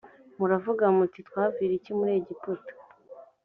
muravuga 0.39 0.83
muti 0.97 1.19
twaviriye 1.27 1.77
iki 1.79 1.91
muri 1.97 2.11
egiputa 2.19 2.71